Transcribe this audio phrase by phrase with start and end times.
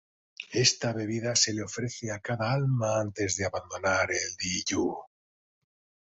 [0.63, 4.97] Esta bebida se le ofrece a cada alma antes de abandonar el Di Yu.